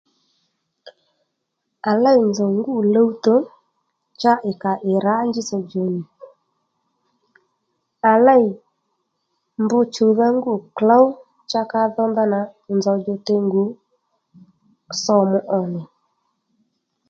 À 1.89 1.91
lêy 2.03 2.17
nzòw 2.29 2.51
ngû 2.57 2.75
luwtò 2.93 3.35
cha 4.21 4.33
ì 4.49 4.51
kà 4.63 4.71
ì 4.91 4.93
rǎ 5.05 5.15
njitsò 5.27 5.57
djò 5.63 5.83
nì 5.95 6.01
à 8.11 8.13
lêy 8.25 8.43
mbr 9.63 9.83
chùwdha 9.95 10.27
ngû 10.37 10.53
klǒw 10.77 11.05
cha 11.49 11.61
ka 11.71 11.81
dho 11.93 12.03
ndanà 12.11 12.41
nzòw 12.77 12.95
djòte 12.99 13.35
ngù 13.49 13.63
sòmù 15.03 15.37
ò 15.57 15.59
nì 15.73 15.81